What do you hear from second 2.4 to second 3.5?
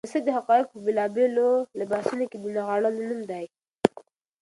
نغاړلو نوم دی.